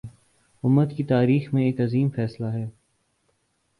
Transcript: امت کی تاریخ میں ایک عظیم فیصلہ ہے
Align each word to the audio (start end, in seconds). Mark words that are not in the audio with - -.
امت 0.63 0.93
کی 0.97 1.03
تاریخ 1.03 1.53
میں 1.53 1.63
ایک 1.63 1.81
عظیم 1.81 2.09
فیصلہ 2.09 2.45
ہے 2.45 2.65